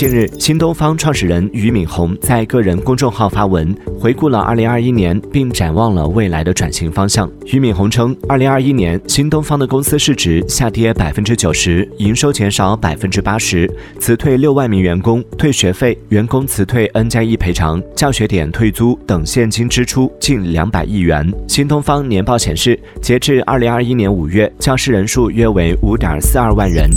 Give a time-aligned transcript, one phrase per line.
[0.00, 7.30] 近日，新东方创始人俞敏洪在个人公众号发文，回顾了2021年，并展望了未来的转型方向。
[7.44, 21.30] 俞敏洪称，2021年新东方的公司市值下跌百分之九十，营收减少百分之八十，辞退六万名员工，退学费、员工辞退 N 加一赔偿、教学点退租等现金支出近两百亿元。
[21.46, 26.88] 新东方年报显示，截至2021年五月，教师人数约为五点四二万人。